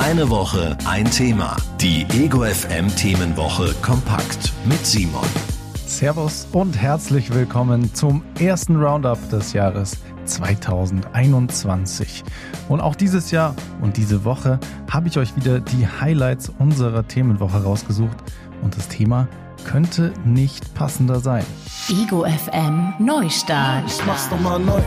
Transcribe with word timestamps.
Eine 0.00 0.28
Woche, 0.30 0.78
ein 0.86 1.04
Thema. 1.04 1.58
Die 1.78 2.06
Ego 2.14 2.42
FM 2.42 2.88
Themenwoche 2.96 3.74
kompakt 3.82 4.50
mit 4.64 4.86
Simon. 4.86 5.26
Servus 5.84 6.48
und 6.52 6.80
herzlich 6.80 7.34
willkommen 7.34 7.94
zum 7.94 8.22
ersten 8.40 8.82
Roundup 8.82 9.18
des 9.28 9.52
Jahres 9.52 9.98
2021. 10.24 12.24
Und 12.70 12.80
auch 12.80 12.94
dieses 12.94 13.30
Jahr 13.30 13.54
und 13.82 13.98
diese 13.98 14.24
Woche 14.24 14.58
habe 14.90 15.06
ich 15.06 15.18
euch 15.18 15.36
wieder 15.36 15.60
die 15.60 15.86
Highlights 15.86 16.50
unserer 16.58 17.06
Themenwoche 17.06 17.62
rausgesucht 17.62 18.16
und 18.62 18.78
das 18.78 18.88
Thema 18.88 19.28
könnte 19.66 20.14
nicht 20.24 20.72
passender 20.72 21.20
sein. 21.20 21.44
Ego 21.90 22.24
FM 22.24 22.94
Neustart. 22.98 23.84
Ich 23.86 24.06
mach's 24.06 24.30
nochmal 24.30 24.60
neu. 24.60 24.80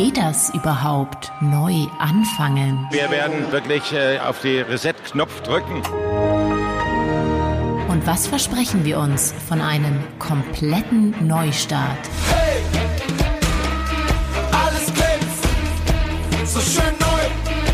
Geht 0.00 0.16
das 0.16 0.48
überhaupt? 0.54 1.30
Neu 1.42 1.86
anfangen. 1.98 2.88
Wir 2.90 3.10
werden 3.10 3.52
wirklich 3.52 3.92
äh, 3.92 4.18
auf 4.18 4.40
die 4.40 4.60
Reset-Knopf 4.60 5.42
drücken. 5.42 5.82
Und 7.86 8.06
was 8.06 8.26
versprechen 8.26 8.86
wir 8.86 8.98
uns 8.98 9.34
von 9.46 9.60
einem 9.60 10.02
kompletten 10.18 11.14
Neustart? 11.26 11.98
Hey! 12.30 12.62
Alles 14.52 14.86
glänzt. 14.86 15.44
So 16.46 16.60
schön 16.60 16.94
neu. 16.98 17.69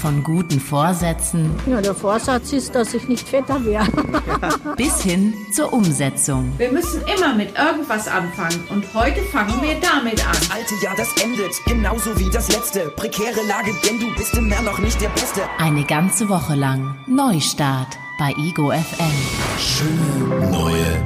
Von 0.00 0.24
guten 0.24 0.60
Vorsätzen 0.60 1.50
Ja, 1.66 1.80
der 1.82 1.94
Vorsatz 1.94 2.52
ist, 2.54 2.74
dass 2.74 2.94
ich 2.94 3.06
nicht 3.06 3.28
fetter 3.28 3.62
werde. 3.66 3.92
bis 4.76 5.02
hin 5.02 5.34
zur 5.52 5.72
Umsetzung. 5.74 6.52
Wir 6.56 6.72
müssen 6.72 7.02
immer 7.02 7.34
mit 7.34 7.56
irgendwas 7.58 8.08
anfangen 8.08 8.64
und 8.70 8.84
heute 8.94 9.20
fangen 9.24 9.60
wir 9.60 9.74
damit 9.80 10.26
an. 10.26 10.36
alte 10.50 10.74
Jahr, 10.82 10.94
das 10.96 11.08
endet, 11.22 11.52
genauso 11.66 12.18
wie 12.18 12.30
das 12.30 12.48
letzte. 12.50 12.88
Prekäre 12.96 13.42
Lage, 13.46 13.72
denn 13.86 14.00
du 14.00 14.06
bist 14.16 14.34
im 14.38 14.48
Meer 14.48 14.62
noch 14.62 14.78
nicht 14.78 15.00
der 15.02 15.10
Beste. 15.10 15.42
Eine 15.58 15.84
ganze 15.84 16.28
Woche 16.30 16.54
lang 16.54 16.96
Neustart 17.06 17.98
bei 18.18 18.32
Ego 18.38 18.70
FM. 18.70 19.58
Schöne 19.58 20.50
neue 20.50 20.99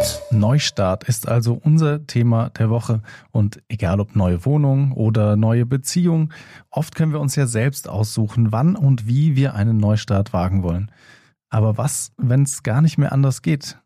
Radiowelt. 0.00 0.22
Neustart 0.30 1.04
ist 1.04 1.28
also 1.28 1.60
unser 1.62 2.06
Thema 2.06 2.50
der 2.50 2.70
Woche 2.70 3.02
und 3.30 3.62
egal 3.68 4.00
ob 4.00 4.16
neue 4.16 4.44
Wohnung 4.44 4.92
oder 4.92 5.36
neue 5.36 5.66
Beziehung, 5.66 6.32
oft 6.70 6.94
können 6.94 7.12
wir 7.12 7.20
uns 7.20 7.36
ja 7.36 7.46
selbst 7.46 7.88
aussuchen, 7.88 8.52
wann 8.52 8.76
und 8.76 9.06
wie 9.06 9.36
wir 9.36 9.54
einen 9.54 9.76
Neustart 9.76 10.32
wagen 10.32 10.62
wollen. 10.62 10.90
Aber 11.50 11.76
was, 11.76 12.12
wenn 12.16 12.42
es 12.42 12.62
gar 12.62 12.80
nicht 12.80 12.98
mehr 12.98 13.12
anders 13.12 13.42
geht? 13.42 13.78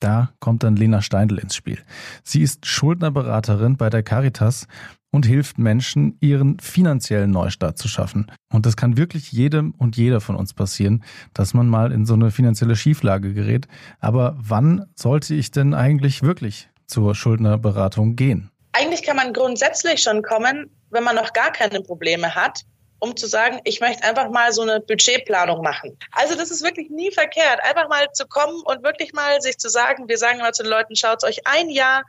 Da 0.00 0.30
kommt 0.40 0.64
dann 0.64 0.76
Lena 0.76 1.00
Steindl 1.00 1.38
ins 1.38 1.54
Spiel. 1.54 1.78
Sie 2.24 2.42
ist 2.42 2.66
Schuldnerberaterin 2.66 3.76
bei 3.76 3.88
der 3.88 4.02
Caritas 4.02 4.66
und 5.12 5.24
hilft 5.26 5.58
Menschen, 5.58 6.16
ihren 6.20 6.58
finanziellen 6.58 7.30
Neustart 7.30 7.78
zu 7.78 7.86
schaffen. 7.86 8.32
Und 8.52 8.66
das 8.66 8.76
kann 8.76 8.96
wirklich 8.96 9.30
jedem 9.30 9.72
und 9.78 9.96
jeder 9.96 10.20
von 10.20 10.34
uns 10.34 10.52
passieren, 10.52 11.04
dass 11.34 11.54
man 11.54 11.68
mal 11.68 11.92
in 11.92 12.06
so 12.06 12.14
eine 12.14 12.32
finanzielle 12.32 12.74
Schieflage 12.74 13.32
gerät. 13.32 13.68
Aber 14.00 14.36
wann 14.38 14.86
sollte 14.96 15.34
ich 15.34 15.52
denn 15.52 15.74
eigentlich 15.74 16.22
wirklich 16.22 16.68
zur 16.86 17.14
Schuldnerberatung 17.14 18.16
gehen? 18.16 18.50
eigentlich 18.72 19.02
kann 19.02 19.16
man 19.16 19.32
grundsätzlich 19.32 20.02
schon 20.02 20.22
kommen, 20.22 20.70
wenn 20.90 21.04
man 21.04 21.16
noch 21.16 21.32
gar 21.32 21.52
keine 21.52 21.80
Probleme 21.82 22.34
hat, 22.34 22.60
um 22.98 23.16
zu 23.16 23.26
sagen, 23.26 23.60
ich 23.64 23.80
möchte 23.80 24.04
einfach 24.04 24.30
mal 24.30 24.52
so 24.52 24.62
eine 24.62 24.80
Budgetplanung 24.80 25.62
machen. 25.62 25.96
Also 26.12 26.34
das 26.34 26.50
ist 26.50 26.62
wirklich 26.62 26.88
nie 26.90 27.10
verkehrt, 27.10 27.60
einfach 27.62 27.88
mal 27.88 28.06
zu 28.12 28.26
kommen 28.26 28.62
und 28.64 28.82
wirklich 28.82 29.12
mal 29.12 29.40
sich 29.40 29.58
zu 29.58 29.68
sagen, 29.68 30.08
wir 30.08 30.18
sagen 30.18 30.40
immer 30.40 30.52
zu 30.52 30.62
den 30.62 30.70
Leuten, 30.70 30.96
schaut 30.96 31.24
euch 31.24 31.46
ein 31.46 31.68
Jahr 31.68 32.04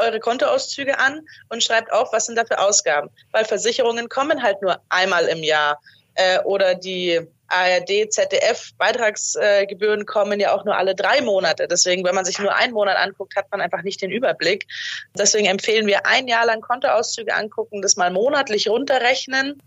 eure 0.00 0.20
Kontoauszüge 0.20 0.98
an 0.98 1.20
und 1.48 1.62
schreibt 1.62 1.92
auf, 1.92 2.12
was 2.12 2.26
sind 2.26 2.36
da 2.36 2.44
für 2.44 2.58
Ausgaben. 2.58 3.10
Weil 3.32 3.44
Versicherungen 3.44 4.08
kommen 4.08 4.42
halt 4.42 4.62
nur 4.62 4.80
einmal 4.88 5.26
im 5.26 5.42
Jahr. 5.42 5.80
Äh, 6.14 6.40
oder 6.40 6.74
die 6.74 7.20
ARD, 7.50 8.12
ZDF 8.12 8.72
Beitragsgebühren 8.78 10.06
kommen 10.06 10.40
ja 10.40 10.54
auch 10.54 10.64
nur 10.64 10.76
alle 10.76 10.94
drei 10.94 11.20
Monate. 11.20 11.66
Deswegen, 11.68 12.04
wenn 12.04 12.14
man 12.14 12.24
sich 12.24 12.38
nur 12.38 12.54
einen 12.54 12.72
Monat 12.72 12.96
anguckt, 12.96 13.36
hat 13.36 13.46
man 13.50 13.60
einfach 13.60 13.82
nicht 13.82 14.00
den 14.02 14.10
Überblick. 14.10 14.66
Deswegen 15.18 15.46
empfehlen 15.46 15.86
wir 15.86 16.06
ein 16.06 16.28
Jahr 16.28 16.46
lang 16.46 16.60
Kontoauszüge 16.60 17.34
angucken, 17.34 17.82
das 17.82 17.96
mal 17.96 18.10
monatlich 18.10 18.68
runterrechnen. 18.68 19.60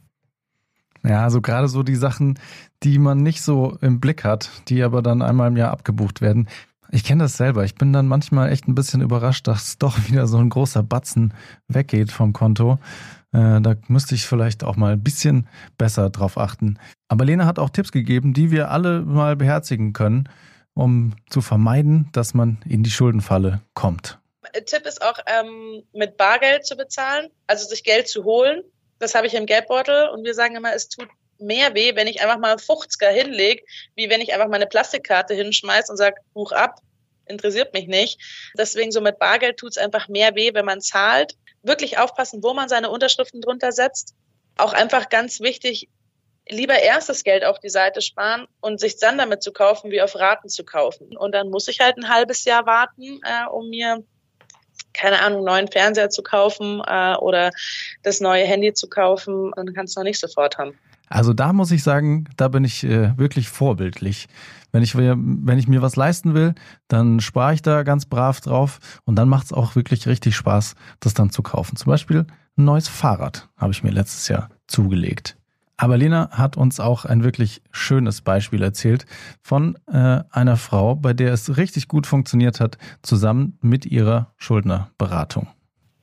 Ja, 1.04 1.24
also 1.24 1.42
gerade 1.42 1.68
so 1.68 1.84
die 1.84 1.98
Sachen, 1.98 2.40
die 2.84 2.98
man 2.98 3.18
nicht 3.24 3.42
so 3.42 3.78
im 3.82 4.00
Blick 4.00 4.24
hat, 4.24 4.50
die 4.70 4.82
aber 4.84 5.02
dann 5.02 5.22
einmal 5.22 5.50
im 5.50 5.58
Jahr 5.58 5.72
abgebucht 5.72 6.22
werden. 6.22 6.48
Ich 6.94 7.04
kenne 7.04 7.24
das 7.24 7.38
selber. 7.38 7.64
Ich 7.64 7.74
bin 7.74 7.92
dann 7.92 8.08
manchmal 8.08 8.52
echt 8.52 8.68
ein 8.68 8.76
bisschen 8.76 9.02
überrascht, 9.02 9.48
dass 9.48 9.80
doch 9.80 9.98
wieder 10.08 10.28
so 10.28 10.38
ein 10.38 10.52
großer 10.52 10.84
Batzen 10.84 11.34
weggeht 11.68 12.12
vom 12.12 12.34
Konto. 12.34 12.78
Äh, 13.32 13.62
da 13.62 13.74
müsste 13.88 14.14
ich 14.14 14.28
vielleicht 14.28 14.64
auch 14.64 14.76
mal 14.76 14.94
ein 14.94 15.04
bisschen 15.04 15.50
besser 15.80 16.12
drauf 16.12 16.38
achten. 16.38 16.78
Aber 17.08 17.26
Lena 17.26 17.48
hat 17.48 17.58
auch 17.58 17.72
Tipps 17.72 17.92
gegeben, 17.92 18.36
die 18.36 18.52
wir 18.52 18.70
alle 18.70 19.02
mal 19.02 19.36
beherzigen 19.36 19.94
können, 19.94 20.30
um 20.76 21.16
zu 21.32 21.42
vermeiden, 21.42 22.10
dass 22.12 22.36
man 22.36 22.60
in 22.70 22.84
die 22.84 22.92
Schuldenfalle 22.92 23.62
kommt. 23.74 24.20
Tipp 24.68 24.86
ist 24.86 25.02
auch, 25.02 25.18
ähm, 25.26 25.82
mit 25.94 26.16
Bargeld 26.16 26.64
zu 26.64 26.76
bezahlen, 26.76 27.30
also 27.48 27.68
sich 27.68 27.84
Geld 27.84 28.08
zu 28.08 28.24
holen. 28.24 28.62
Das 29.00 29.16
habe 29.16 29.26
ich 29.26 29.34
im 29.34 29.48
Geldbeutel 29.48 30.10
und 30.10 30.24
wir 30.24 30.36
sagen 30.36 30.56
immer, 30.56 30.76
es 30.76 30.90
tut 30.90 31.08
mehr 31.40 31.74
weh, 31.76 31.96
wenn 31.96 32.08
ich 32.08 32.22
einfach 32.22 32.40
mal 32.40 32.52
einen 32.52 32.60
50er 32.60 33.10
hinlege, 33.10 33.64
wie 33.96 34.10
wenn 34.10 34.22
ich 34.22 34.34
einfach 34.34 34.48
meine 34.48 34.68
Plastikkarte 34.68 35.34
hinschmeiß 35.34 35.90
und 35.90 35.98
sage, 35.98 36.16
buch 36.34 36.52
ab, 36.52 36.80
interessiert 37.26 37.74
mich 37.74 37.88
nicht. 37.88 38.20
Deswegen 38.58 38.92
so 38.92 39.02
mit 39.02 39.20
Bargeld 39.20 39.58
tut 39.58 39.72
es 39.72 39.78
einfach 39.78 40.08
mehr 40.08 40.36
weh, 40.36 40.54
wenn 40.54 40.66
man 40.66 40.82
zahlt. 40.82 41.36
Wirklich 41.62 41.98
aufpassen, 41.98 42.44
wo 42.44 42.54
man 42.54 42.70
seine 42.70 42.90
Unterschriften 42.90 43.42
drunter 43.42 43.72
setzt. 43.72 44.16
Auch 44.58 44.74
einfach 44.74 45.10
ganz 45.10 45.40
wichtig, 45.40 45.90
lieber 46.50 46.78
erst 46.78 47.10
das 47.10 47.24
Geld 47.24 47.46
auf 47.46 47.60
die 47.60 47.70
Seite 47.70 48.02
sparen 48.02 48.48
und 48.60 48.80
sich 48.80 48.98
dann 48.98 49.18
damit 49.18 49.42
zu 49.42 49.54
kaufen, 49.54 49.92
wie 49.92 50.02
auf 50.02 50.16
Raten 50.16 50.50
zu 50.50 50.66
kaufen. 50.66 51.16
Und 51.16 51.34
dann 51.34 51.50
muss 51.50 51.68
ich 51.68 51.80
halt 51.80 51.98
ein 51.98 52.10
halbes 52.10 52.44
Jahr 52.46 52.66
warten, 52.66 53.22
äh, 53.24 53.50
um 53.50 53.70
mir 53.70 54.04
keine 54.94 55.22
Ahnung, 55.22 55.40
einen 55.40 55.46
neuen 55.46 55.72
Fernseher 55.72 56.10
zu 56.10 56.22
kaufen 56.22 56.82
äh, 56.86 57.16
oder 57.16 57.52
das 58.04 58.20
neue 58.20 58.46
Handy 58.46 58.74
zu 58.74 58.88
kaufen 58.88 59.52
und 59.52 59.66
dann 59.66 59.74
kannst 59.74 59.96
du 59.96 60.00
noch 60.00 60.06
nicht 60.06 60.20
sofort 60.20 60.58
haben. 60.58 60.78
Also 61.14 61.32
da 61.32 61.54
muss 61.54 61.70
ich 61.70 61.84
sagen, 61.84 62.28
da 62.38 62.48
bin 62.48 62.64
ich 62.64 62.84
äh, 62.84 63.16
wirklich 63.20 63.48
vorbildlich. 63.48 64.28
Wenn 64.72 64.82
ich, 64.82 64.98
wenn 64.98 65.60
ich 65.60 65.68
mir 65.68 65.84
was 65.84 65.96
leisten 65.96 66.34
will, 66.34 66.56
dann 66.88 67.20
spare 67.20 67.54
ich 67.54 67.62
da 67.62 67.84
ganz 67.84 68.08
brav 68.08 68.42
drauf 68.42 68.80
und 69.06 69.16
dann 69.16 69.30
macht 69.30 69.46
es 69.46 69.54
auch 69.54 69.76
wirklich 69.76 70.08
richtig 70.08 70.36
Spaß, 70.36 70.74
das 71.00 71.14
dann 71.14 71.30
zu 71.30 71.44
kaufen. 71.44 71.76
Zum 71.76 71.92
Beispiel 71.92 72.26
ein 72.58 72.66
neues 72.66 72.88
Fahrrad 72.88 73.48
habe 73.58 73.72
ich 73.72 73.84
mir 73.84 73.92
letztes 73.92 74.28
Jahr 74.28 74.50
zugelegt. 74.66 75.38
Aber 75.78 75.98
Lena 75.98 76.32
hat 76.32 76.58
uns 76.58 76.80
auch 76.80 77.06
ein 77.06 77.24
wirklich 77.24 77.62
schönes 77.70 78.22
Beispiel 78.22 78.64
erzählt 78.64 79.06
von 79.44 79.78
äh, 79.86 80.24
einer 80.32 80.58
Frau, 80.58 80.96
bei 80.96 81.14
der 81.14 81.32
es 81.32 81.58
richtig 81.58 81.88
gut 81.88 82.08
funktioniert 82.08 82.60
hat, 82.60 82.80
zusammen 83.04 83.60
mit 83.62 83.86
ihrer 83.86 84.34
Schuldnerberatung. 84.38 85.48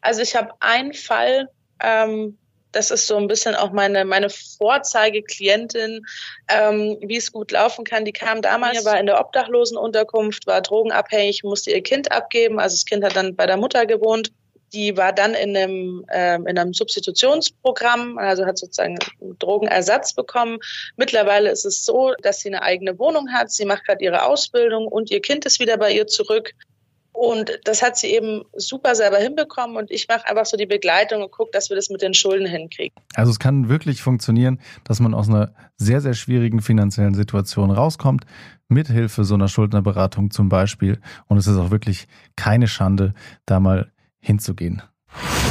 Also 0.03 0.21
ich 0.21 0.37
habe 0.37 0.51
einen 0.61 0.93
Fall, 0.93 1.49
ähm, 1.81 2.37
das 2.73 2.91
ist 2.91 3.07
so 3.07 3.17
ein 3.17 3.27
bisschen 3.27 3.55
auch 3.55 3.73
meine, 3.73 4.05
meine 4.05 4.31
Vorzeigeklientin, 4.31 6.07
ähm, 6.49 6.99
wie 7.01 7.17
es 7.17 7.33
gut 7.33 7.51
laufen 7.51 7.85
kann. 7.85 8.05
Die 8.05 8.13
kam 8.13 8.43
damals, 8.43 8.85
war 8.85 8.99
in 8.99 9.07
der 9.07 9.21
Obdachlosenunterkunft, 9.21 10.47
war 10.47 10.61
drogenabhängig, 10.61 11.43
musste 11.43 11.71
ihr 11.71 11.83
Kind 11.83 12.13
abgeben. 12.13 12.61
Also 12.61 12.75
das 12.75 12.85
Kind 12.85 13.05
hat 13.05 13.17
dann 13.17 13.35
bei 13.35 13.47
der 13.47 13.57
Mutter 13.57 13.87
gewohnt. 13.87 14.33
Die 14.73 14.97
war 14.97 15.13
dann 15.13 15.35
in 15.35 15.57
einem, 15.57 16.07
ähm, 16.13 16.47
in 16.47 16.57
einem 16.57 16.73
Substitutionsprogramm, 16.73 18.19
also 18.19 18.47
hat 18.47 18.57
sozusagen 18.57 18.99
Drogenersatz 19.41 20.13
bekommen. 20.13 20.59
Mittlerweile 20.97 21.51
ist 21.51 21.65
es 21.65 21.85
so, 21.85 22.13
dass 22.23 22.39
sie 22.39 22.51
eine 22.51 22.63
eigene 22.63 22.97
Wohnung 23.01 23.33
hat. 23.33 23.51
Sie 23.51 23.65
macht 23.65 23.85
gerade 23.85 24.05
ihre 24.05 24.25
Ausbildung 24.27 24.87
und 24.87 25.11
ihr 25.11 25.21
Kind 25.21 25.45
ist 25.45 25.59
wieder 25.59 25.77
bei 25.77 25.93
ihr 25.93 26.07
zurück. 26.07 26.55
Und 27.23 27.61
das 27.65 27.83
hat 27.83 27.99
sie 27.99 28.07
eben 28.07 28.45
super 28.57 28.95
selber 28.95 29.19
hinbekommen 29.19 29.77
und 29.77 29.91
ich 29.91 30.09
mache 30.09 30.27
einfach 30.27 30.47
so 30.47 30.57
die 30.57 30.65
Begleitung 30.65 31.23
und 31.23 31.31
gucke, 31.31 31.51
dass 31.53 31.69
wir 31.69 31.77
das 31.77 31.91
mit 31.91 32.01
den 32.01 32.15
Schulden 32.15 32.47
hinkriegen. 32.47 32.95
Also 33.15 33.31
es 33.31 33.39
kann 33.39 33.69
wirklich 33.69 34.01
funktionieren, 34.01 34.59
dass 34.85 35.01
man 35.01 35.13
aus 35.13 35.29
einer 35.29 35.53
sehr, 35.77 36.01
sehr 36.01 36.15
schwierigen 36.15 36.63
finanziellen 36.63 37.13
Situation 37.13 37.71
rauskommt, 37.71 38.25
mithilfe 38.69 39.25
so 39.25 39.35
einer 39.35 39.49
Schuldnerberatung 39.49 40.31
zum 40.31 40.49
Beispiel. 40.49 40.99
Und 41.27 41.37
es 41.37 41.47
ist 41.47 41.59
auch 41.59 41.71
wirklich 41.71 42.09
keine 42.37 42.67
Schande, 42.67 43.13
da 43.45 43.61
mal 43.61 43.93
hinzugehen. 44.21 44.81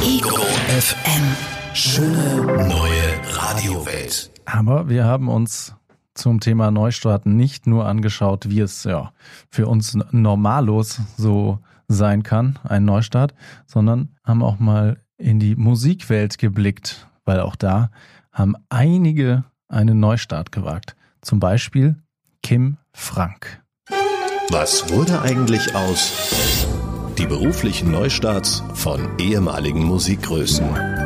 Ego 0.02 0.38
FM. 0.38 1.36
Schöne 1.72 2.66
neue 2.66 3.36
Radiowelt. 3.38 4.32
Aber 4.44 4.88
wir 4.88 5.04
haben 5.04 5.28
uns 5.28 5.76
zum 6.14 6.40
Thema 6.40 6.70
Neustarten 6.70 7.36
nicht 7.36 7.66
nur 7.66 7.86
angeschaut, 7.86 8.50
wie 8.50 8.60
es 8.60 8.84
ja 8.84 9.12
für 9.50 9.66
uns 9.66 9.96
normallos 10.12 11.00
so 11.16 11.60
sein 11.88 12.22
kann, 12.22 12.58
ein 12.62 12.84
Neustart, 12.84 13.34
sondern 13.66 14.10
haben 14.24 14.42
auch 14.42 14.58
mal 14.58 14.98
in 15.16 15.40
die 15.40 15.56
Musikwelt 15.56 16.38
geblickt, 16.38 17.08
weil 17.24 17.40
auch 17.40 17.56
da 17.56 17.90
haben 18.32 18.54
einige 18.68 19.44
einen 19.68 20.00
Neustart 20.00 20.52
gewagt. 20.52 20.96
Zum 21.20 21.40
Beispiel 21.40 21.96
Kim 22.42 22.78
Frank. 22.92 23.62
Was 24.50 24.90
wurde 24.90 25.20
eigentlich 25.22 25.74
aus 25.74 26.66
die 27.18 27.26
beruflichen 27.26 27.90
Neustarts 27.90 28.62
von 28.74 29.18
ehemaligen 29.18 29.84
Musikgrößen? 29.84 30.99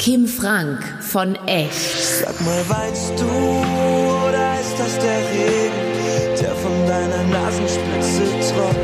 Kim 0.00 0.26
Frank 0.26 0.82
von 1.02 1.34
Echt. 1.46 2.22
Sag 2.24 2.40
mal, 2.40 2.64
weinst 2.68 3.12
du 3.18 3.26
oder 3.26 4.58
ist 4.58 4.78
das 4.78 4.98
der 4.98 5.18
Regen, 5.28 6.40
der 6.40 6.54
von 6.54 6.86
deiner 6.86 7.22
Nasenspitze 7.24 8.54
tropft? 8.54 8.78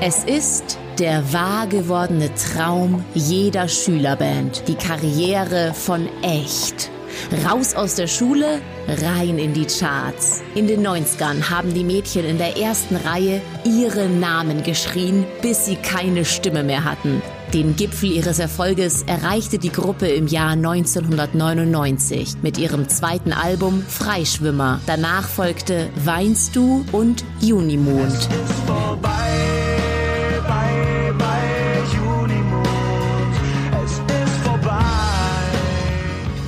Es 0.00 0.24
ist 0.24 0.80
der 0.98 1.32
wahr 1.32 1.68
gewordene 1.68 2.28
Traum 2.34 3.04
jeder 3.14 3.68
Schülerband, 3.68 4.66
die 4.66 4.74
Karriere 4.74 5.74
von 5.74 6.08
Echt. 6.22 6.90
Raus 7.48 7.76
aus 7.76 7.94
der 7.94 8.08
Schule, 8.08 8.60
rein 8.88 9.38
in 9.38 9.54
die 9.54 9.66
Charts. 9.66 10.42
In 10.56 10.66
den 10.66 10.84
90ern 10.84 11.48
haben 11.48 11.72
die 11.72 11.84
Mädchen 11.84 12.24
in 12.24 12.38
der 12.38 12.56
ersten 12.56 12.96
Reihe 12.96 13.40
ihre 13.64 14.08
Namen 14.08 14.64
geschrien, 14.64 15.24
bis 15.40 15.66
sie 15.66 15.76
keine 15.76 16.24
Stimme 16.24 16.64
mehr 16.64 16.82
hatten. 16.82 17.22
Den 17.54 17.76
Gipfel 17.76 18.12
ihres 18.12 18.40
Erfolges 18.40 19.04
erreichte 19.04 19.58
die 19.58 19.72
Gruppe 19.72 20.06
im 20.06 20.26
Jahr 20.26 20.50
1999 20.50 22.42
mit 22.42 22.58
ihrem 22.58 22.90
zweiten 22.90 23.32
Album 23.32 23.82
Freischwimmer. 23.88 24.82
Danach 24.86 25.26
folgte 25.26 25.88
Weinst 26.04 26.54
du 26.54 26.84
und 26.92 27.24
Junimond. 27.40 28.28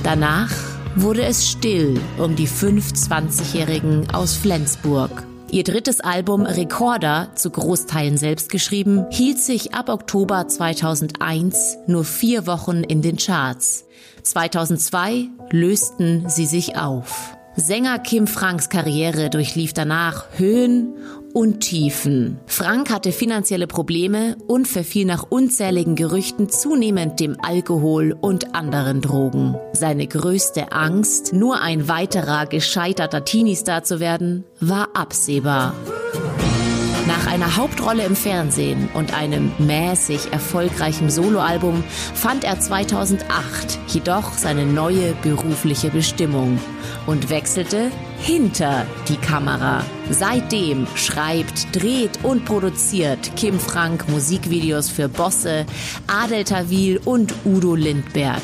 Danach 0.03 0.51
wurde 0.95 1.23
es 1.23 1.49
still 1.49 1.99
um 2.19 2.35
die 2.35 2.47
fünf 2.47 2.91
20-Jährigen 2.91 4.11
aus 4.13 4.35
Flensburg. 4.35 5.30
Ihr 5.51 5.65
drittes 5.65 5.99
Album 5.99 6.43
Recorder, 6.43 7.27
zu 7.35 7.49
Großteilen 7.49 8.15
selbst 8.15 8.49
geschrieben, 8.49 9.05
hielt 9.09 9.37
sich 9.37 9.73
ab 9.73 9.89
Oktober 9.89 10.47
2001 10.47 11.77
nur 11.87 12.05
vier 12.05 12.47
Wochen 12.47 12.85
in 12.85 13.01
den 13.01 13.17
Charts. 13.17 13.85
2002 14.23 15.27
lösten 15.49 16.29
sie 16.29 16.45
sich 16.45 16.77
auf. 16.77 17.35
Sänger 17.55 17.99
Kim 17.99 18.27
Franks 18.27 18.69
Karriere 18.69 19.29
durchlief 19.29 19.73
danach 19.73 20.25
Höhen 20.37 20.95
und 21.33 21.59
Tiefen. 21.59 22.39
Frank 22.45 22.89
hatte 22.89 23.11
finanzielle 23.11 23.67
Probleme 23.67 24.37
und 24.47 24.67
verfiel 24.67 25.05
nach 25.05 25.23
unzähligen 25.29 25.95
Gerüchten 25.95 26.49
zunehmend 26.49 27.19
dem 27.19 27.37
Alkohol 27.41 28.15
und 28.19 28.55
anderen 28.55 29.01
Drogen. 29.01 29.55
Seine 29.73 30.07
größte 30.07 30.71
Angst, 30.71 31.33
nur 31.33 31.61
ein 31.61 31.87
weiterer 31.87 32.45
gescheiterter 32.45 33.25
Teenie-Star 33.25 33.83
zu 33.83 33.99
werden, 33.99 34.45
war 34.59 34.89
absehbar. 34.93 35.73
Einer 37.31 37.55
Hauptrolle 37.55 38.03
im 38.03 38.17
Fernsehen 38.17 38.89
und 38.93 39.13
einem 39.13 39.53
mäßig 39.57 40.33
erfolgreichen 40.33 41.09
Soloalbum 41.09 41.81
fand 42.13 42.43
er 42.43 42.59
2008 42.59 43.79
jedoch 43.87 44.33
seine 44.33 44.65
neue 44.65 45.13
berufliche 45.23 45.91
Bestimmung 45.91 46.59
und 47.07 47.29
wechselte 47.29 47.89
hinter 48.19 48.85
die 49.07 49.15
Kamera. 49.15 49.85
Seitdem 50.09 50.85
schreibt, 50.95 51.73
dreht 51.73 52.19
und 52.23 52.43
produziert 52.43 53.33
Kim 53.37 53.61
Frank 53.61 54.09
Musikvideos 54.09 54.89
für 54.89 55.07
Bosse, 55.07 55.65
Adel 56.07 56.43
Tawil 56.43 56.99
und 57.05 57.33
Udo 57.45 57.75
Lindberg. 57.75 58.43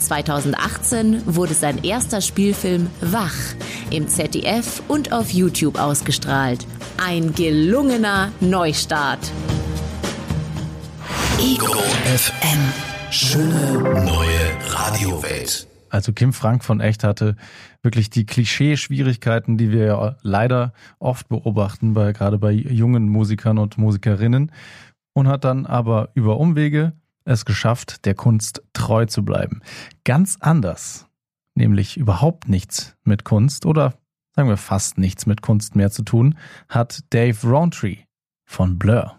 2018 0.00 1.22
wurde 1.26 1.54
sein 1.54 1.84
erster 1.84 2.20
Spielfilm 2.20 2.88
Wach 3.00 3.54
im 3.90 4.08
ZDF 4.08 4.82
und 4.88 5.12
auf 5.12 5.30
YouTube 5.30 5.78
ausgestrahlt. 5.78 6.66
Ein 6.98 7.34
gelungener 7.34 8.32
Neustart. 8.40 9.30
Ego 11.38 11.74
FM. 11.74 12.58
Schöne 13.10 13.82
neue 14.04 14.70
Radiowelt. 14.70 15.68
Also 15.90 16.12
Kim 16.14 16.32
Frank 16.32 16.64
von 16.64 16.80
Echt 16.80 17.04
hatte 17.04 17.36
wirklich 17.82 18.08
die 18.08 18.24
Klischee-Schwierigkeiten, 18.24 19.58
die 19.58 19.70
wir 19.70 19.84
ja 19.84 20.16
leider 20.22 20.72
oft 20.98 21.28
beobachten, 21.28 21.92
bei, 21.92 22.12
gerade 22.12 22.38
bei 22.38 22.52
jungen 22.52 23.08
Musikern 23.10 23.58
und 23.58 23.76
Musikerinnen. 23.76 24.50
Und 25.12 25.28
hat 25.28 25.44
dann 25.44 25.66
aber 25.66 26.08
über 26.14 26.38
Umwege 26.38 26.94
es 27.24 27.44
geschafft, 27.44 28.06
der 28.06 28.14
Kunst 28.14 28.62
treu 28.72 29.04
zu 29.04 29.22
bleiben. 29.22 29.60
Ganz 30.04 30.38
anders, 30.40 31.06
nämlich 31.54 31.98
überhaupt 31.98 32.48
nichts 32.48 32.96
mit 33.04 33.24
Kunst 33.24 33.66
oder 33.66 33.94
sagen 34.36 34.50
wir 34.50 34.58
fast 34.58 34.98
nichts 34.98 35.24
mit 35.24 35.40
Kunst 35.40 35.76
mehr 35.76 35.90
zu 35.90 36.02
tun, 36.02 36.36
hat 36.68 37.00
Dave 37.10 37.38
Rowntree 37.42 37.96
von 38.44 38.78
Blur. 38.78 39.18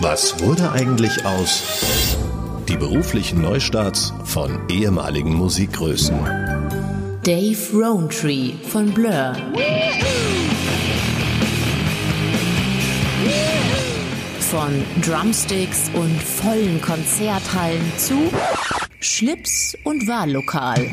Was 0.00 0.40
wurde 0.42 0.72
eigentlich 0.72 1.24
aus 1.24 2.16
die 2.68 2.76
beruflichen 2.76 3.42
Neustarts 3.42 4.12
von 4.24 4.68
ehemaligen 4.68 5.32
Musikgrößen? 5.34 6.18
Dave 7.22 7.56
Rowntree 7.72 8.54
von 8.68 8.92
Blur. 8.92 9.36
Von 14.40 14.84
Drumsticks 15.00 15.90
und 15.94 16.20
vollen 16.20 16.82
Konzerthallen 16.82 17.92
zu 17.96 18.32
Schlips 18.98 19.76
und 19.84 20.08
Wahllokal. 20.08 20.90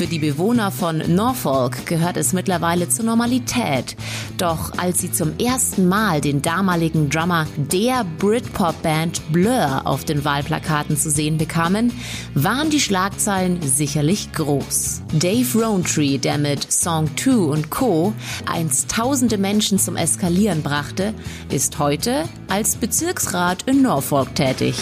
Für 0.00 0.06
die 0.06 0.18
Bewohner 0.18 0.70
von 0.70 1.14
Norfolk 1.14 1.84
gehört 1.84 2.16
es 2.16 2.32
mittlerweile 2.32 2.88
zur 2.88 3.04
Normalität. 3.04 3.96
Doch 4.38 4.72
als 4.78 5.00
sie 5.00 5.12
zum 5.12 5.36
ersten 5.36 5.88
Mal 5.88 6.22
den 6.22 6.40
damaligen 6.40 7.10
Drummer 7.10 7.46
der 7.58 8.06
Britpop-Band 8.18 9.30
Blur 9.30 9.82
auf 9.84 10.06
den 10.06 10.24
Wahlplakaten 10.24 10.96
zu 10.96 11.10
sehen 11.10 11.36
bekamen, 11.36 11.92
waren 12.32 12.70
die 12.70 12.80
Schlagzeilen 12.80 13.60
sicherlich 13.60 14.32
groß. 14.32 15.02
Dave 15.12 15.62
Rowntree, 15.62 16.16
der 16.16 16.38
mit 16.38 16.72
Song 16.72 17.14
2 17.18 17.32
und 17.32 17.68
Co. 17.68 18.14
einst 18.50 18.90
tausende 18.90 19.36
Menschen 19.36 19.78
zum 19.78 19.96
Eskalieren 19.96 20.62
brachte, 20.62 21.12
ist 21.50 21.78
heute 21.78 22.24
als 22.48 22.76
Bezirksrat 22.76 23.64
in 23.64 23.82
Norfolk 23.82 24.34
tätig. 24.34 24.76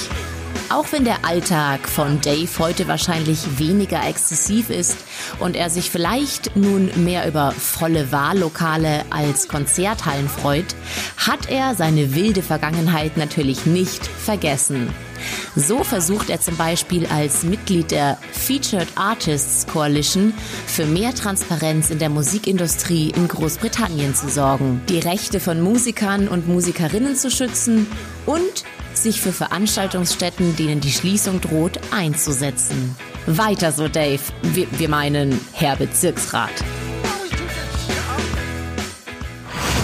Auch 0.70 0.92
wenn 0.92 1.04
der 1.04 1.24
Alltag 1.24 1.88
von 1.88 2.20
Dave 2.20 2.50
heute 2.58 2.88
wahrscheinlich 2.88 3.58
weniger 3.58 4.06
exzessiv 4.06 4.68
ist 4.68 4.98
und 5.40 5.56
er 5.56 5.70
sich 5.70 5.90
vielleicht 5.90 6.56
nun 6.56 6.90
mehr 7.04 7.26
über 7.26 7.52
volle 7.52 8.12
Wahllokale 8.12 9.04
als 9.08 9.48
Konzerthallen 9.48 10.28
freut, 10.28 10.76
hat 11.16 11.48
er 11.48 11.74
seine 11.74 12.14
wilde 12.14 12.42
Vergangenheit 12.42 13.16
natürlich 13.16 13.64
nicht 13.64 14.06
vergessen. 14.06 14.92
So 15.56 15.84
versucht 15.84 16.28
er 16.28 16.40
zum 16.40 16.56
Beispiel 16.56 17.06
als 17.06 17.44
Mitglied 17.44 17.90
der 17.90 18.18
Featured 18.32 18.88
Artists 18.94 19.66
Coalition 19.66 20.34
für 20.66 20.84
mehr 20.84 21.14
Transparenz 21.14 21.88
in 21.88 21.98
der 21.98 22.10
Musikindustrie 22.10 23.10
in 23.10 23.26
Großbritannien 23.26 24.14
zu 24.14 24.28
sorgen, 24.28 24.82
die 24.88 24.98
Rechte 24.98 25.40
von 25.40 25.62
Musikern 25.62 26.28
und 26.28 26.46
Musikerinnen 26.46 27.16
zu 27.16 27.30
schützen 27.30 27.86
und 28.26 28.64
sich 29.02 29.20
für 29.20 29.32
Veranstaltungsstätten, 29.32 30.56
denen 30.56 30.80
die 30.80 30.92
Schließung 30.92 31.40
droht, 31.40 31.78
einzusetzen. 31.90 32.96
Weiter 33.26 33.72
so, 33.72 33.88
Dave. 33.88 34.20
Wir, 34.42 34.66
wir 34.72 34.88
meinen 34.88 35.40
Herr 35.52 35.76
Bezirksrat. 35.76 36.50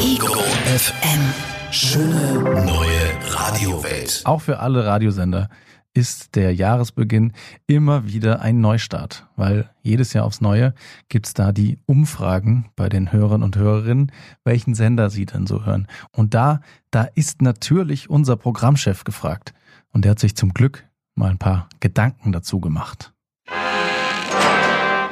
Ego 0.00 0.35
FM. 0.76 1.35
Schöne 1.71 2.35
neue 2.64 3.30
Radiowelt. 3.30 4.23
Auch 4.25 4.40
für 4.40 4.59
alle 4.61 4.85
Radiosender 4.87 5.49
ist 5.95 6.35
der 6.35 6.55
Jahresbeginn 6.55 7.33
immer 7.67 8.05
wieder 8.05 8.43
ein 8.43 8.61
Neustart, 8.61 9.27
weil 9.37 9.71
jedes 9.83 10.13
Jahr 10.13 10.25
aufs 10.25 10.41
Neue 10.41 10.75
gibt's 11.09 11.35
da 11.35 11.53
die 11.53 11.79
Umfragen 11.87 12.67
bei 12.77 12.89
den 12.89 13.13
Hörern 13.13 13.43
und 13.43 13.57
Hörerinnen, 13.57 14.11
welchen 14.45 14.75
Sender 14.75 15.09
sie 15.09 15.25
denn 15.25 15.47
so 15.47 15.65
hören. 15.65 15.87
Und 16.11 16.35
da, 16.35 16.61
da 16.91 17.05
ist 17.15 17.41
natürlich 17.41 18.11
unser 18.11 18.37
Programmchef 18.37 19.05
gefragt. 19.05 19.55
Und 19.93 20.05
der 20.05 20.11
hat 20.11 20.19
sich 20.19 20.35
zum 20.35 20.53
Glück 20.53 20.85
mal 21.15 21.31
ein 21.31 21.39
paar 21.39 21.69
Gedanken 21.79 22.33
dazu 22.33 22.61
gemacht. 22.61 23.13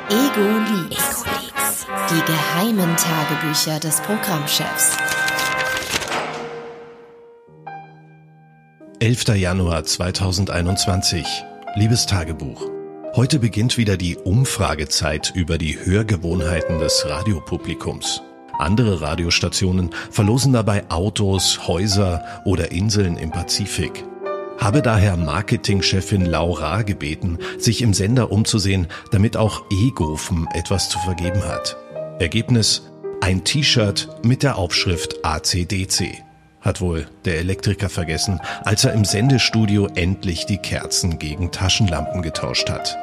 Ego 0.09 0.59
Leaks. 0.89 1.25
Die 2.11 2.21
geheimen 2.27 2.97
Tagebücher 2.97 3.79
des 3.79 4.01
Programmchefs. 4.01 5.22
11. 9.03 9.35
Januar 9.35 9.83
2021. 9.83 11.27
Liebes 11.75 12.07
Tagebuch. 12.07 12.71
Heute 13.17 13.41
beginnt 13.41 13.77
wieder 13.77 13.97
die 13.97 14.17
Umfragezeit 14.17 15.33
über 15.35 15.59
die 15.59 15.77
Hörgewohnheiten 15.85 16.79
des 16.79 17.05
Radiopublikums. 17.09 18.23
Andere 18.61 19.01
Radiostationen 19.01 19.91
verlosen 20.13 20.53
dabei 20.53 20.89
Autos, 20.89 21.67
Häuser 21.67 22.25
oder 22.45 22.71
Inseln 22.71 23.17
im 23.17 23.33
Pazifik. 23.33 24.05
Habe 24.59 24.83
daher 24.83 25.17
Marketingchefin 25.17 26.25
Laura 26.25 26.83
gebeten, 26.83 27.39
sich 27.59 27.83
im 27.83 27.95
Sender 27.95 28.31
umzusehen, 28.31 28.87
damit 29.11 29.37
auch 29.37 29.65
Egofen 29.73 30.47
etwas 30.55 30.91
zu 30.91 31.01
vergeben 31.01 31.45
hat. 31.45 31.77
Ergebnis 32.21 32.89
ein 33.21 33.43
T-Shirt 33.43 34.11
mit 34.23 34.45
der 34.45 34.59
Aufschrift 34.59 35.25
ACDC. 35.25 36.23
Hat 36.63 36.81
wohl 36.81 37.07
der 37.25 37.39
Elektriker 37.39 37.89
vergessen, 37.89 38.41
als 38.65 38.85
er 38.85 38.93
im 38.93 39.05
Sendestudio 39.05 39.89
endlich 39.95 40.47
die 40.47 40.59
Kerzen 40.59 41.19
gegen 41.19 41.51
Taschenlampen 41.51 42.23
getauscht 42.23 42.71
hat. 42.71 42.97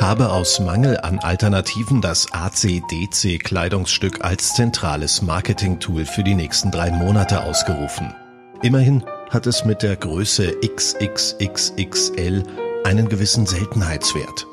Habe 0.00 0.30
aus 0.30 0.60
Mangel 0.60 0.98
an 0.98 1.18
Alternativen 1.18 2.00
das 2.00 2.32
ACDC 2.32 3.42
Kleidungsstück 3.42 4.24
als 4.24 4.54
zentrales 4.54 5.22
Marketing-Tool 5.22 6.04
für 6.04 6.22
die 6.22 6.34
nächsten 6.34 6.70
drei 6.70 6.90
Monate 6.90 7.42
ausgerufen. 7.42 8.14
Immerhin 8.62 9.02
hat 9.30 9.46
es 9.46 9.64
mit 9.64 9.82
der 9.82 9.96
Größe 9.96 10.54
XXXXL 10.64 12.44
einen 12.84 13.08
gewissen 13.08 13.46
Seltenheitswert. 13.46 14.46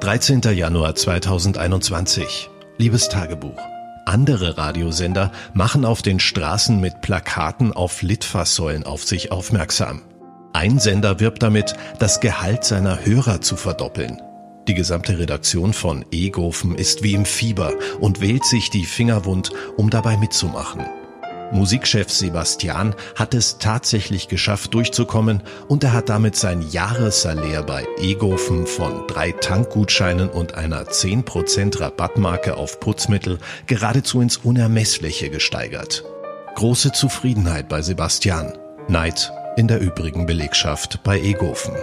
13. 0.00 0.40
Januar 0.54 0.94
2021. 0.94 2.48
Liebes 2.78 3.08
Tagebuch. 3.08 3.77
Andere 4.08 4.56
Radiosender 4.56 5.32
machen 5.52 5.84
auf 5.84 6.00
den 6.00 6.18
Straßen 6.18 6.80
mit 6.80 7.02
Plakaten 7.02 7.74
auf 7.74 8.00
Litfaßsäulen 8.00 8.84
auf 8.84 9.04
sich 9.04 9.30
aufmerksam. 9.32 10.00
Ein 10.54 10.78
Sender 10.78 11.20
wirbt 11.20 11.42
damit, 11.42 11.74
das 11.98 12.20
Gehalt 12.20 12.64
seiner 12.64 13.04
Hörer 13.04 13.42
zu 13.42 13.56
verdoppeln. 13.56 14.16
Die 14.66 14.72
gesamte 14.72 15.18
Redaktion 15.18 15.74
von 15.74 16.06
Egofen 16.10 16.74
ist 16.74 17.02
wie 17.02 17.12
im 17.12 17.26
Fieber 17.26 17.74
und 18.00 18.22
wählt 18.22 18.46
sich 18.46 18.70
die 18.70 18.86
Finger 18.86 19.26
wund, 19.26 19.52
um 19.76 19.90
dabei 19.90 20.16
mitzumachen. 20.16 20.86
Musikchef 21.50 22.10
Sebastian 22.10 22.94
hat 23.14 23.32
es 23.32 23.58
tatsächlich 23.58 24.28
geschafft 24.28 24.74
durchzukommen 24.74 25.42
und 25.66 25.82
er 25.82 25.94
hat 25.94 26.08
damit 26.08 26.36
sein 26.36 26.62
Jahressalär 26.62 27.62
bei 27.62 27.86
Egofen 27.98 28.66
von 28.66 29.06
drei 29.06 29.32
Tankgutscheinen 29.32 30.28
und 30.28 30.54
einer 30.54 30.82
10% 30.84 31.80
Rabattmarke 31.80 32.56
auf 32.56 32.80
Putzmittel 32.80 33.38
geradezu 33.66 34.20
ins 34.20 34.36
Unermessliche 34.36 35.30
gesteigert. 35.30 36.04
Große 36.54 36.92
Zufriedenheit 36.92 37.68
bei 37.68 37.82
Sebastian, 37.82 38.52
Neid 38.88 39.32
in 39.56 39.68
der 39.68 39.80
übrigen 39.80 40.26
Belegschaft 40.26 41.02
bei 41.02 41.18
Egofen. 41.20 41.74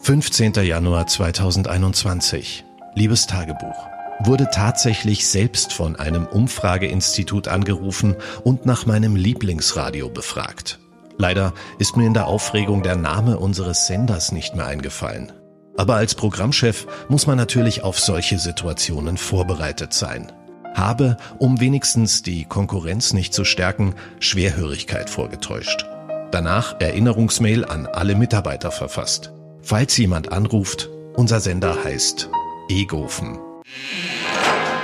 15. 0.00 0.54
Januar 0.54 1.06
2021. 1.06 2.64
Liebes 2.94 3.26
Tagebuch 3.26 3.97
wurde 4.20 4.48
tatsächlich 4.52 5.26
selbst 5.26 5.72
von 5.72 5.96
einem 5.96 6.26
Umfrageinstitut 6.26 7.48
angerufen 7.48 8.16
und 8.44 8.66
nach 8.66 8.86
meinem 8.86 9.16
Lieblingsradio 9.16 10.08
befragt. 10.08 10.78
Leider 11.18 11.52
ist 11.78 11.96
mir 11.96 12.06
in 12.06 12.14
der 12.14 12.26
Aufregung 12.26 12.82
der 12.82 12.96
Name 12.96 13.38
unseres 13.38 13.86
Senders 13.86 14.32
nicht 14.32 14.54
mehr 14.54 14.66
eingefallen. 14.66 15.32
Aber 15.76 15.96
als 15.96 16.14
Programmchef 16.14 16.86
muss 17.08 17.26
man 17.26 17.36
natürlich 17.36 17.82
auf 17.82 17.98
solche 17.98 18.38
Situationen 18.38 19.16
vorbereitet 19.16 19.92
sein. 19.92 20.32
Habe, 20.74 21.16
um 21.38 21.60
wenigstens 21.60 22.22
die 22.22 22.44
Konkurrenz 22.44 23.12
nicht 23.12 23.34
zu 23.34 23.44
stärken, 23.44 23.94
Schwerhörigkeit 24.20 25.10
vorgetäuscht. 25.10 25.86
Danach 26.30 26.80
Erinnerungsmail 26.80 27.64
an 27.64 27.86
alle 27.86 28.14
Mitarbeiter 28.14 28.70
verfasst. 28.70 29.32
Falls 29.62 29.96
jemand 29.96 30.30
anruft, 30.30 30.88
unser 31.16 31.40
Sender 31.40 31.82
heißt 31.82 32.28
Egofen. 32.68 33.38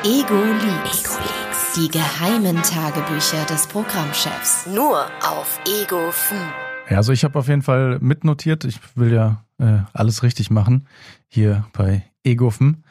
Ego 0.05 0.35
Leaks. 0.35 1.19
Die 1.76 1.88
geheimen 1.88 2.62
Tagebücher 2.62 3.45
des 3.47 3.67
Programmchefs. 3.67 4.67
Nur 4.67 5.07
auf 5.26 5.59
Ego 5.67 6.11
5. 6.11 6.41
Ja, 6.91 6.99
also 6.99 7.12
ich 7.12 7.25
habe 7.25 7.38
auf 7.38 7.49
jeden 7.49 7.62
Fall 7.62 7.99
mitnotiert. 8.00 8.64
Ich 8.64 8.79
will 8.95 9.12
ja 9.12 9.45
äh, 9.59 9.79
alles 9.95 10.23
richtig 10.23 10.50
machen 10.50 10.87
hier 11.29 11.64
bei 11.73 12.05
Egofen 12.23 12.85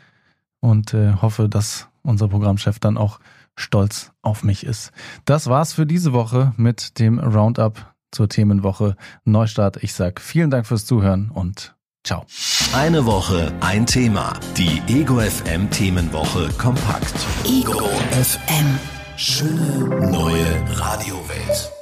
und 0.59 0.95
äh, 0.95 1.13
hoffe, 1.21 1.47
dass 1.47 1.87
unser 2.01 2.27
Programmchef 2.27 2.79
dann 2.79 2.97
auch 2.97 3.19
stolz 3.55 4.11
auf 4.23 4.43
mich 4.43 4.65
ist. 4.65 4.91
Das 5.25 5.47
war's 5.47 5.73
für 5.73 5.85
diese 5.85 6.11
Woche 6.13 6.53
mit 6.57 6.97
dem 6.97 7.19
Roundup 7.19 7.93
zur 8.11 8.29
Themenwoche 8.29 8.95
Neustart. 9.25 9.83
Ich 9.83 9.93
sag 9.93 10.19
vielen 10.19 10.49
Dank 10.49 10.65
fürs 10.65 10.85
Zuhören 10.85 11.29
und 11.29 11.75
Ciao. 12.05 12.25
Eine 12.73 13.05
Woche, 13.05 13.53
ein 13.61 13.85
Thema. 13.85 14.33
Die 14.57 14.81
Ego 14.89 15.19
FM 15.21 15.69
Themenwoche 15.69 16.49
kompakt. 16.57 17.13
Ego 17.45 17.79
FM. 18.11 18.77
Schöne 19.15 20.11
neue 20.11 20.63
Radiowelt. 20.75 21.72